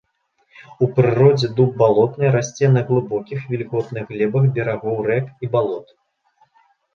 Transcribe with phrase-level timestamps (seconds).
[0.85, 5.87] У прыродзе дуб балотны расце на глыбокіх, вільготных глебах берагоў рэк і балот.